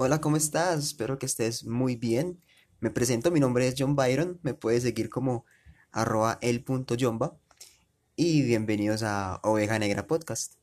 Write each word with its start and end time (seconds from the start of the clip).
Hola, 0.00 0.20
¿cómo 0.20 0.36
estás? 0.36 0.78
Espero 0.78 1.18
que 1.18 1.26
estés 1.26 1.64
muy 1.64 1.96
bien. 1.96 2.40
Me 2.78 2.88
presento, 2.88 3.32
mi 3.32 3.40
nombre 3.40 3.66
es 3.66 3.74
John 3.76 3.96
Byron, 3.96 4.38
me 4.44 4.54
puedes 4.54 4.84
seguir 4.84 5.10
como 5.10 5.44
arroba 5.90 6.38
el.yomba 6.40 7.36
y 8.14 8.42
bienvenidos 8.42 9.02
a 9.02 9.40
Oveja 9.42 9.76
Negra 9.80 10.06
Podcast. 10.06 10.54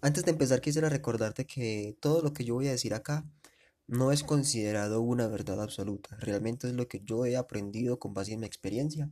Antes 0.00 0.24
de 0.24 0.32
empezar 0.32 0.60
quisiera 0.60 0.88
recordarte 0.88 1.46
que 1.46 1.96
todo 2.00 2.20
lo 2.20 2.32
que 2.32 2.44
yo 2.44 2.54
voy 2.54 2.66
a 2.66 2.72
decir 2.72 2.94
acá 2.94 3.24
no 3.86 4.10
es 4.10 4.24
considerado 4.24 5.02
una 5.02 5.28
verdad 5.28 5.62
absoluta, 5.62 6.16
realmente 6.16 6.66
es 6.66 6.74
lo 6.74 6.88
que 6.88 7.00
yo 7.04 7.26
he 7.26 7.36
aprendido 7.36 8.00
con 8.00 8.12
base 8.12 8.32
en 8.32 8.40
mi 8.40 8.46
experiencia 8.46 9.08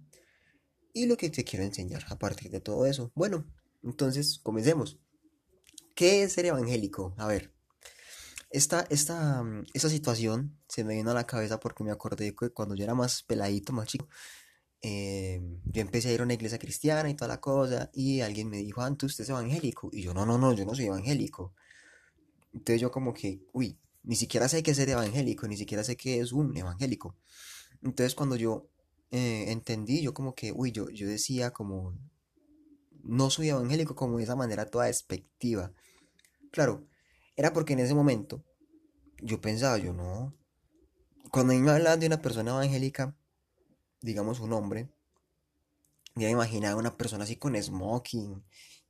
y 0.92 1.06
lo 1.06 1.16
que 1.16 1.30
te 1.30 1.44
quiero 1.44 1.64
enseñar 1.64 2.04
a 2.08 2.18
partir 2.18 2.50
de 2.50 2.58
todo 2.58 2.84
eso. 2.84 3.12
Bueno, 3.14 3.44
entonces 3.82 4.41
comencemos. 4.42 4.98
¿Qué 5.95 6.23
es 6.23 6.32
ser 6.32 6.46
evangélico? 6.46 7.14
A 7.19 7.27
ver, 7.27 7.52
esta, 8.50 8.86
esta, 8.88 9.45
esta 9.74 9.88
situación 9.88 10.56
se 10.69 10.84
me 10.84 10.95
vino 10.95 11.10
a 11.10 11.14
la 11.14 11.27
cabeza 11.27 11.60
porque 11.60 11.84
me 11.84 11.91
acordé 11.91 12.34
que 12.34 12.50
cuando 12.50 12.74
yo 12.74 12.84
era 12.84 12.95
más 12.95 13.22
peladito, 13.22 13.72
más 13.72 13.88
chico, 13.88 14.09
eh, 14.80 15.41
yo 15.64 15.83
empecé 15.83 16.09
a 16.09 16.12
ir 16.12 16.20
a 16.20 16.24
una 16.24 16.34
iglesia 16.34 16.59
cristiana 16.59 17.10
y 17.10 17.14
toda 17.14 17.28
la 17.28 17.41
cosa, 17.41 17.91
y 17.92 18.20
alguien 18.20 18.48
me 18.48 18.59
dijo, 18.59 18.80
Anto, 18.80 19.06
¿usted 19.06 19.24
es 19.24 19.30
evangélico? 19.30 19.91
Y 19.92 20.02
yo, 20.02 20.14
no, 20.14 20.24
no, 20.24 20.38
no, 20.38 20.52
yo 20.52 20.64
no 20.64 20.74
soy 20.74 20.86
evangélico. 20.86 21.52
Entonces 22.52 22.80
yo 22.80 22.91
como 22.91 23.12
que, 23.12 23.42
uy, 23.52 23.78
ni 24.05 24.16
siquiera 24.16 24.48
sé 24.48 24.62
qué 24.62 24.70
es 24.70 24.77
ser 24.77 24.88
evangélico, 24.88 25.47
ni 25.48 25.56
siquiera 25.56 25.84
sé 25.84 25.97
qué 25.97 26.20
es 26.20 26.33
un 26.33 26.56
evangélico. 26.56 27.16
Entonces 27.83 28.14
cuando 28.14 28.36
yo 28.36 28.69
eh, 29.10 29.47
entendí, 29.48 30.00
yo 30.02 30.14
como 30.14 30.34
que, 30.34 30.52
uy, 30.52 30.72
yo, 30.72 30.88
yo 30.91 31.06
decía 31.06 31.50
como, 31.52 31.95
no 33.02 33.30
soy 33.30 33.50
evangélico 33.50 33.94
como 33.94 34.18
de 34.18 34.24
esa 34.24 34.36
manera 34.36 34.66
toda 34.66 34.86
despectiva. 34.86 35.72
Claro, 36.50 36.86
era 37.36 37.52
porque 37.52 37.74
en 37.74 37.80
ese 37.80 37.94
momento 37.94 38.44
yo 39.20 39.40
pensaba, 39.40 39.78
yo 39.78 39.92
no. 39.92 40.34
Cuando 41.30 41.52
a 41.52 41.56
mí 41.56 41.62
me 41.62 41.70
hablaban 41.70 42.00
de 42.00 42.06
una 42.06 42.22
persona 42.22 42.52
evangélica, 42.52 43.14
digamos 44.00 44.40
un 44.40 44.52
hombre, 44.52 44.88
yo 46.14 46.27
me 46.27 46.30
imaginaba 46.30 46.77
una 46.77 46.96
persona 46.96 47.24
así 47.24 47.36
con 47.36 47.60
smoking 47.60 48.42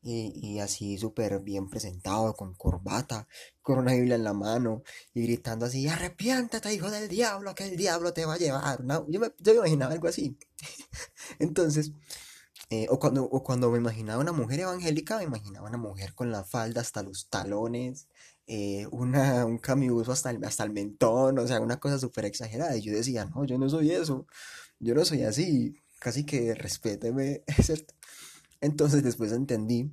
y, 0.03 0.61
así 0.61 0.97
súper 0.97 1.41
bien 1.41 1.69
presentado, 1.69 2.35
con 2.35 2.55
corbata, 2.55 3.27
con 3.61 3.79
una 3.79 3.93
Biblia 3.93 4.15
en 4.15 4.25
la 4.25 4.33
mano 4.33 4.83
y 5.13 5.23
gritando 5.23 5.67
así, 5.67 5.89
arrepiéntate 5.89 6.73
hijo 6.73 6.91
del 6.91 7.09
diablo, 7.09 7.55
que 7.55 7.65
el 7.65 7.77
diablo 7.77 8.13
te 8.13 8.25
va 8.25 8.35
a 8.35 8.39
llevar. 8.39 8.79
yo, 9.09 9.21
me, 9.21 9.33
yo 9.39 9.53
me 9.53 9.59
imaginaba 9.59 9.93
algo 9.93 10.09
así. 10.09 10.39
Entonces, 11.39 11.93
eh, 12.71 12.87
o, 12.91 12.99
cuando, 12.99 13.25
o 13.25 13.43
cuando 13.43 13.71
me 13.71 13.79
imaginaba 13.79 14.21
una 14.21 14.33
mujer 14.33 14.61
evangélica, 14.61 15.19
me 15.19 15.25
imaginaba 15.25 15.69
una 15.69 15.79
mujer 15.79 16.15
con 16.15 16.31
la 16.31 16.45
falda 16.45 16.83
hasta 16.83 17.03
los 17.03 17.29
talones, 17.29 18.09
eh, 18.47 18.87
una, 18.91 19.47
un 19.47 19.59
camibuso 19.59 20.13
hasta 20.13 20.31
el, 20.31 20.45
hasta 20.45 20.65
el 20.65 20.71
mentón, 20.73 21.39
o 21.39 21.47
sea, 21.47 21.61
una 21.61 21.81
cosa 21.81 21.99
súper 21.99 22.27
exagerada. 22.27 22.77
Y 22.77 22.83
yo 22.83 22.93
decía, 22.93 23.25
no, 23.27 23.45
yo 23.47 23.59
no 23.59 23.69
soy 23.71 23.93
eso, 23.93 24.27
yo 24.81 24.95
no 24.95 25.05
soy 25.05 25.23
así, 25.23 25.77
casi 25.99 26.25
que 26.25 26.55
respéteme, 26.55 27.43
¿cierto? 27.63 27.95
Entonces 28.61 29.03
después 29.03 29.33
entendí 29.33 29.91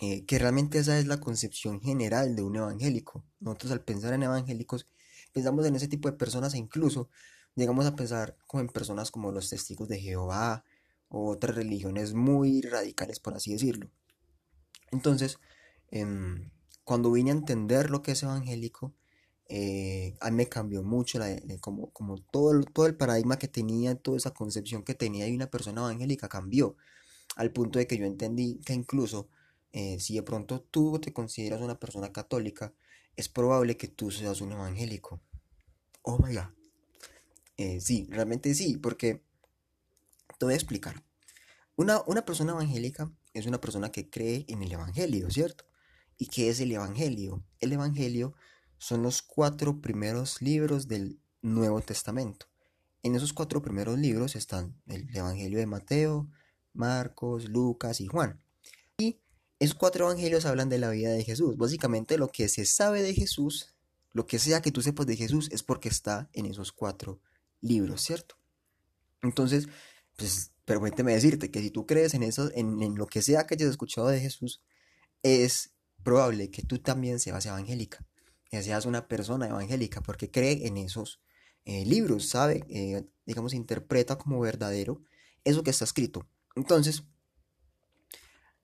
eh, 0.00 0.24
que 0.24 0.38
realmente 0.38 0.78
esa 0.78 0.98
es 0.98 1.06
la 1.06 1.20
concepción 1.20 1.80
general 1.80 2.34
de 2.34 2.42
un 2.42 2.56
evangélico. 2.56 3.24
Nosotros 3.38 3.72
al 3.72 3.82
pensar 3.84 4.14
en 4.14 4.22
evangélicos, 4.24 4.88
pensamos 5.32 5.66
en 5.66 5.76
ese 5.76 5.88
tipo 5.88 6.10
de 6.10 6.16
personas 6.16 6.54
e 6.54 6.58
incluso 6.58 7.10
llegamos 7.54 7.86
a 7.86 7.94
pensar 7.96 8.36
como 8.46 8.62
en 8.62 8.68
personas 8.68 9.10
como 9.10 9.32
los 9.32 9.50
testigos 9.50 9.88
de 9.88 10.00
Jehová, 10.00 10.64
o 11.10 11.28
otras 11.30 11.56
religiones 11.56 12.14
muy 12.14 12.62
radicales, 12.62 13.20
por 13.20 13.34
así 13.34 13.52
decirlo. 13.52 13.90
Entonces, 14.92 15.38
em, 15.90 16.50
cuando 16.84 17.12
vine 17.12 17.30
a 17.30 17.34
entender 17.34 17.90
lo 17.90 18.02
que 18.02 18.12
es 18.12 18.22
evangélico, 18.22 18.94
eh, 19.48 20.16
a 20.20 20.30
mí 20.30 20.36
me 20.36 20.48
cambió 20.48 20.82
mucho 20.82 21.18
como, 21.60 21.90
como 21.90 22.18
todo, 22.18 22.62
todo 22.62 22.86
el 22.86 22.96
paradigma 22.96 23.38
que 23.38 23.48
tenía, 23.48 23.96
toda 23.96 24.16
esa 24.16 24.32
concepción 24.32 24.84
que 24.84 24.94
tenía 24.94 25.24
de 25.26 25.34
una 25.34 25.50
persona 25.50 25.82
evangélica 25.82 26.28
cambió, 26.28 26.76
al 27.36 27.52
punto 27.52 27.78
de 27.78 27.86
que 27.86 27.98
yo 27.98 28.06
entendí 28.06 28.60
que 28.64 28.74
incluso 28.74 29.28
eh, 29.72 29.98
si 30.00 30.14
de 30.14 30.22
pronto 30.22 30.60
tú 30.62 30.98
te 31.00 31.12
consideras 31.12 31.60
una 31.60 31.78
persona 31.78 32.12
católica, 32.12 32.72
es 33.16 33.28
probable 33.28 33.76
que 33.76 33.88
tú 33.88 34.10
seas 34.10 34.40
un 34.40 34.52
evangélico. 34.52 35.20
Oh 36.02 36.18
my 36.18 36.34
god. 36.34 36.50
Eh, 37.56 37.80
sí, 37.80 38.06
realmente 38.10 38.54
sí, 38.54 38.78
porque 38.78 39.22
te 40.40 40.46
voy 40.46 40.54
a 40.54 40.56
explicar. 40.56 41.04
Una, 41.76 42.02
una 42.06 42.24
persona 42.24 42.52
evangélica 42.52 43.12
es 43.34 43.44
una 43.44 43.60
persona 43.60 43.92
que 43.92 44.08
cree 44.08 44.46
en 44.48 44.62
el 44.62 44.72
Evangelio, 44.72 45.30
¿cierto? 45.30 45.66
¿Y 46.16 46.28
qué 46.28 46.48
es 46.48 46.60
el 46.60 46.72
Evangelio? 46.72 47.44
El 47.58 47.74
Evangelio 47.74 48.32
son 48.78 49.02
los 49.02 49.20
cuatro 49.20 49.82
primeros 49.82 50.40
libros 50.40 50.88
del 50.88 51.20
Nuevo 51.42 51.82
Testamento. 51.82 52.46
En 53.02 53.14
esos 53.14 53.34
cuatro 53.34 53.60
primeros 53.60 53.98
libros 53.98 54.34
están 54.34 54.80
el 54.86 55.14
Evangelio 55.14 55.58
de 55.58 55.66
Mateo, 55.66 56.30
Marcos, 56.72 57.50
Lucas 57.50 58.00
y 58.00 58.06
Juan. 58.06 58.42
Y 58.96 59.20
esos 59.58 59.74
cuatro 59.74 60.06
evangelios 60.06 60.46
hablan 60.46 60.70
de 60.70 60.78
la 60.78 60.88
vida 60.88 61.10
de 61.10 61.22
Jesús. 61.22 61.58
Básicamente 61.58 62.16
lo 62.16 62.28
que 62.28 62.48
se 62.48 62.64
sabe 62.64 63.02
de 63.02 63.12
Jesús, 63.12 63.74
lo 64.12 64.24
que 64.24 64.38
sea 64.38 64.62
que 64.62 64.72
tú 64.72 64.80
sepas 64.80 65.06
de 65.06 65.16
Jesús, 65.16 65.50
es 65.52 65.62
porque 65.62 65.90
está 65.90 66.30
en 66.32 66.46
esos 66.46 66.72
cuatro 66.72 67.20
libros, 67.60 68.00
¿cierto? 68.00 68.36
Entonces, 69.22 69.68
pues 70.20 70.52
permíteme 70.66 71.14
decirte 71.14 71.50
que 71.50 71.60
si 71.60 71.70
tú 71.70 71.86
crees 71.86 72.12
en 72.12 72.22
eso, 72.22 72.50
en, 72.54 72.94
lo 72.94 73.06
que 73.06 73.22
sea 73.22 73.46
que 73.46 73.54
hayas 73.54 73.70
escuchado 73.70 74.08
de 74.08 74.20
Jesús, 74.20 74.62
es 75.22 75.72
probable 76.02 76.50
que 76.50 76.62
tú 76.62 76.78
también 76.78 77.18
seas 77.18 77.46
evangélica, 77.46 78.06
que 78.50 78.62
seas 78.62 78.84
una 78.84 79.08
persona 79.08 79.48
evangélica, 79.48 80.02
porque 80.02 80.30
cree 80.30 80.66
en 80.66 80.76
esos 80.76 81.22
eh, 81.64 81.86
libros, 81.86 82.28
¿sabe? 82.28 82.66
Eh, 82.68 83.06
digamos, 83.24 83.54
interpreta 83.54 84.18
como 84.18 84.38
verdadero 84.40 85.02
eso 85.42 85.62
que 85.62 85.70
está 85.70 85.84
escrito. 85.84 86.28
Entonces, 86.54 87.04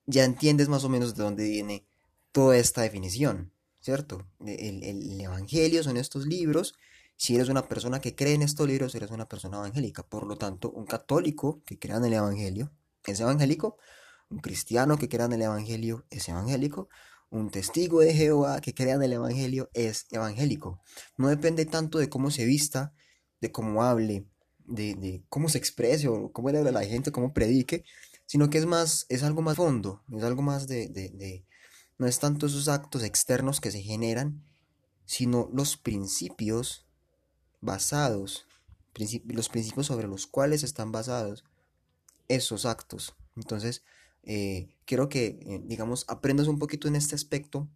ya 0.05 0.25
entiendes 0.25 0.69
más 0.69 0.84
o 0.84 0.91
menos 0.91 1.15
de 1.15 1.22
dónde 1.22 1.49
viene 1.49 1.87
toda 2.33 2.59
esta 2.59 2.83
definición, 2.83 3.50
¿cierto? 3.81 4.28
El, 4.45 4.83
el 4.83 5.19
Evangelio 5.22 5.83
son 5.83 5.97
estos 5.97 6.27
libros 6.27 6.75
si 7.16 7.34
eres 7.34 7.49
una 7.49 7.66
persona 7.66 8.00
que 8.00 8.15
cree 8.15 8.34
en 8.34 8.43
estos 8.43 8.69
libros, 8.69 8.94
eres 8.94 9.10
una 9.10 9.28
persona 9.28 9.56
evangélica. 9.59 10.03
Por 10.03 10.27
lo 10.27 10.37
tanto, 10.37 10.71
un 10.71 10.87
católico 10.87 11.62
que 11.65 11.78
crea 11.78 11.97
en 11.97 12.04
el 12.04 12.12
Evangelio 12.15 12.72
es 13.04 13.21
evangélico. 13.21 13.78
Un 14.28 14.38
cristiano 14.38 14.99
que 14.99 15.09
crea 15.09 15.27
en 15.27 15.32
el 15.32 15.43
Evangelio 15.43 16.04
es 16.10 16.28
evangélico. 16.28 16.88
Un 17.31 17.50
testigo 17.50 18.00
de 18.00 18.12
Jehová 18.12 18.60
que 18.60 18.75
crea 18.75 18.94
en 18.94 19.03
el 19.03 19.15
Evangelio 19.15 19.71
es 19.72 20.06
evangélico. 20.10 20.81
No 21.16 21.28
depende 21.28 21.65
tanto 21.65 21.99
de 21.99 22.09
cómo 22.09 22.31
se 22.31 22.44
vista, 22.44 22.93
de 23.41 23.50
cómo 23.50 23.83
hable, 23.83 24.27
de, 24.59 25.25
cómo 25.28 25.48
se 25.48 25.59
exprese 25.59 26.09
o 26.09 26.33
cómo 26.33 26.50
le 26.50 26.59
habla 26.59 26.71
a 26.71 26.75
la 26.75 26.84
gente, 26.84 27.12
cómo 27.12 27.33
predique, 27.33 27.84
sino 28.27 28.50
que 28.50 28.59
es 28.59 28.66
más, 28.66 29.06
es 29.09 29.22
algo 29.22 29.43
más 29.43 29.56
fondo, 29.56 30.03
es 30.12 30.22
algo 30.22 30.43
más 30.43 30.66
de, 30.66 30.88
de 30.88 31.47
no 31.98 32.06
es 32.06 32.19
tanto 32.19 32.47
esos 32.47 32.69
actos 32.69 33.03
externos 33.03 33.60
que 33.60 33.71
se 33.71 33.81
generan, 33.81 34.44
sino 35.06 35.48
los 35.53 35.77
principios 35.77 36.85
basados, 37.61 38.47
los 39.27 39.49
principios 39.49 39.87
sobre 39.87 40.09
los 40.09 40.27
cuales 40.27 40.62
están 40.62 40.93
basados 40.93 41.44
esos 42.28 42.65
actos. 42.65 43.15
Entonces, 43.37 43.83
eh, 44.22 44.69
quiero 44.84 45.09
que, 45.09 45.39
eh, 45.41 45.61
digamos, 45.65 46.05
aprendas 46.09 46.49
un 46.49 46.59
poquito 46.59 46.89
en 46.89 46.97
este 46.97 47.15
aspecto 47.15 47.69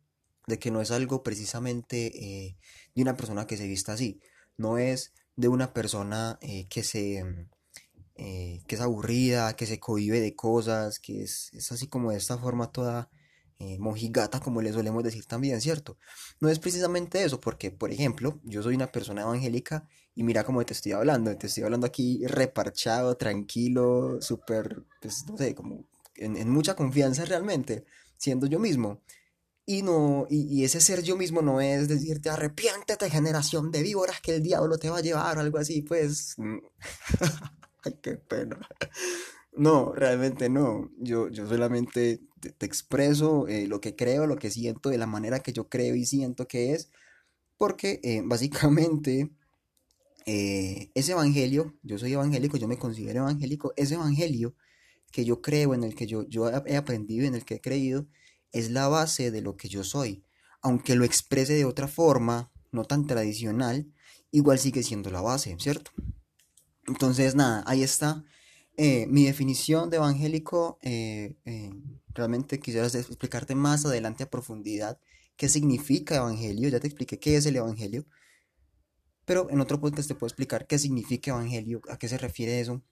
de 0.47 0.59
que 0.59 0.71
no 0.71 0.81
es 0.81 0.91
algo 0.91 1.23
precisamente 1.23 2.07
eh, 2.17 2.57
de 2.95 3.03
una 3.03 3.17
persona 3.17 3.47
que 3.47 3.57
se 3.57 3.69
vista 3.69 3.93
así, 3.93 4.21
no 4.57 4.79
es 4.79 5.13
de 5.37 5.49
una 5.49 5.73
persona 5.73 6.39
que 6.69 6.83
se... 6.83 7.47
que 8.15 8.75
es 8.75 8.81
aburrida, 8.81 9.57
que 9.57 9.67
se 9.67 9.81
cohibe 9.81 10.21
de 10.21 10.35
cosas, 10.37 10.99
que 10.99 11.23
es, 11.23 11.51
es 11.55 11.73
así 11.73 11.87
como 11.87 12.11
de 12.11 12.19
esta 12.19 12.37
forma 12.37 12.71
toda 12.73 13.11
eh, 13.63 13.79
mojigata, 13.79 14.41
como 14.41 14.63
le 14.63 14.73
solemos 14.73 15.05
decir 15.05 15.27
también, 15.27 15.61
¿cierto? 15.61 15.99
No 16.41 16.49
es 16.49 16.59
precisamente 16.59 17.23
eso, 17.23 17.43
porque, 17.43 17.71
por 17.71 17.93
ejemplo, 17.93 18.41
yo 18.43 18.63
soy 18.63 18.75
una 18.75 18.91
persona 18.91 19.21
evangélica 19.21 19.87
y 20.15 20.23
mira 20.23 20.45
cómo 20.45 20.65
te 20.65 20.73
estoy 20.73 20.93
hablando, 20.93 21.37
te 21.37 21.47
estoy 21.47 21.65
hablando 21.65 21.87
aquí 21.87 22.27
reparchado, 22.27 23.19
tranquilo, 23.19 24.17
súper, 24.23 24.83
pues, 25.03 25.27
no 25.27 25.37
sé, 25.37 25.55
como 25.55 25.85
en, 26.15 26.49
mucha 26.49 26.75
confianza 26.75 27.27
realmente, 27.27 27.85
siendo 28.17 28.47
yo 28.47 28.59
mismo. 28.59 29.03
Y, 29.67 29.83
no, 29.83 30.27
y, 30.31 30.65
ese 30.65 30.81
ser 30.81 31.03
yo 31.03 31.19
mismo 31.19 31.43
no 31.43 31.61
es 31.61 31.87
decirte 31.87 32.31
arrepiéntete 32.31 33.11
generación 33.11 33.71
de 33.71 33.83
víboras 33.83 34.23
que 34.23 34.37
el 34.37 34.43
diablo 34.43 34.79
te 34.79 34.89
va 34.89 34.99
a 34.99 35.03
llevar 35.03 35.37
o 35.37 35.41
algo 35.41 35.59
así, 35.59 35.83
pues... 35.83 36.35
Ay, 37.85 37.99
qué 38.03 38.17
pena. 38.17 38.59
No, 39.53 39.93
realmente 39.93 40.49
no. 40.49 40.91
Yo, 40.99 41.29
yo 41.29 41.47
solamente 41.49 42.21
te, 42.41 42.67
expreso 42.67 43.49
eh, 43.49 43.67
lo 43.67 43.81
que 43.81 43.97
creo, 43.97 44.27
lo 44.27 44.37
que 44.37 44.51
siento, 44.51 44.89
de 44.91 44.99
la 44.99 45.07
manera 45.07 45.41
que 45.41 45.53
yo 45.53 45.69
creo 45.69 45.95
y 45.95 46.07
siento 46.07 46.47
que 46.47 46.73
es, 46.73 46.91
porque 47.59 48.01
eh, 48.03 48.23
básicamente 48.25 49.31
eh, 50.27 50.91
ese 50.95 51.13
evangelio, 51.13 51.75
yo 51.83 51.99
soy 51.99 52.13
evangélico, 52.13 52.57
yo 52.57 52.69
me 52.69 52.79
considero 52.79 53.21
evangélico, 53.21 53.73
ese 53.77 53.95
evangelio 53.95 54.55
que 55.13 55.25
yo 55.25 55.43
creo, 55.43 55.75
en 55.75 55.85
el 55.85 55.95
que 55.95 56.07
yo, 56.07 56.27
yo 56.29 56.49
he 56.67 56.77
aprendido, 56.77 57.27
en 57.27 57.35
el 57.35 57.45
que 57.45 57.57
he 57.57 57.61
creído, 57.61 58.07
es 58.53 58.71
la 58.71 58.89
base 58.89 59.31
de 59.31 59.43
lo 59.43 59.57
que 59.57 59.69
yo 59.69 59.85
soy. 59.85 60.25
Aunque 60.63 60.95
lo 60.95 61.05
exprese 61.05 61.55
de 61.55 61.65
otra 61.65 61.89
forma, 61.89 62.53
no 62.71 62.85
tan 62.85 63.07
tradicional, 63.07 63.93
igual 64.31 64.59
sigue 64.59 64.83
siendo 64.83 65.11
la 65.11 65.21
base, 65.21 65.57
¿cierto? 65.59 65.91
Entonces, 66.87 67.35
nada, 67.35 67.65
ahí 67.67 67.83
está 67.83 68.25
eh, 68.77 69.07
mi 69.09 69.25
definición 69.25 69.91
de 69.91 69.99
evangélico. 69.99 70.79
Eh, 70.83 71.37
eh, 71.45 71.71
realmente 72.15 72.61
quisiera 72.61 72.87
explicarte 72.87 73.55
más 73.55 73.85
adelante 73.87 74.25
a 74.25 74.31
profundidad 74.31 74.99
qué 75.37 75.49
significa 75.49 76.17
evangelio. 76.17 76.69
Ya 76.69 76.81
te 76.81 76.87
expliqué 76.87 77.19
qué 77.19 77.37
es 77.37 77.47
el 77.47 77.57
evangelio. 77.57 78.07
Pero 79.25 79.49
en 79.51 79.61
otro 79.61 79.81
podcast 79.81 80.09
te 80.09 80.15
puedo 80.15 80.29
explicar 80.29 80.67
qué 80.67 80.79
significa 80.79 81.31
evangelio, 81.31 81.81
a 81.89 81.99
qué 81.99 82.09
se 82.09 82.19
refiere 82.19 82.61
eso. 82.61 82.83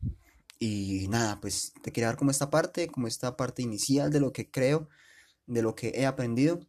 Y 0.59 1.07
nada, 1.09 1.41
pues 1.41 1.73
te 1.83 1.93
quería 1.93 2.09
dar 2.09 2.17
como 2.17 2.31
esta 2.31 2.51
parte, 2.51 2.89
como 2.89 3.07
esta 3.07 3.37
parte 3.37 3.63
inicial 3.63 4.11
de 4.11 4.21
lo 4.21 4.33
que 4.33 4.51
creo, 4.51 4.89
de 5.47 5.63
lo 5.63 5.75
que 5.75 5.93
he 5.95 6.07
aprendido. 6.07 6.61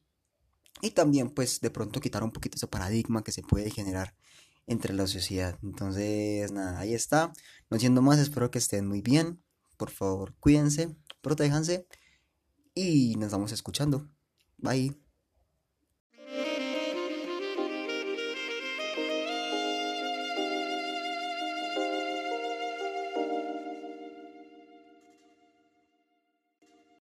Y 0.82 0.92
también 0.92 1.30
pues 1.30 1.62
de 1.62 1.70
pronto 1.72 2.00
quitar 2.02 2.24
un 2.24 2.32
poquito 2.32 2.58
ese 2.58 2.68
paradigma 2.68 3.24
que 3.24 3.32
se 3.32 3.42
puede 3.42 3.70
generar 3.72 4.16
entre 4.70 4.94
la 4.94 5.08
sociedad. 5.08 5.58
Entonces, 5.64 6.52
nada, 6.52 6.80
ahí 6.80 6.94
está. 6.94 7.34
No 7.70 7.80
siendo 7.80 8.02
más, 8.02 8.20
espero 8.20 8.52
que 8.52 8.60
estén 8.60 8.88
muy 8.88 9.02
bien. 9.02 9.44
Por 9.78 9.90
favor, 9.90 10.36
cuídense, 10.40 10.96
protéjanse 11.22 11.88
y 12.74 13.16
nos 13.18 13.32
vamos 13.32 13.52
escuchando. 13.52 14.08
Bye. 14.58 15.09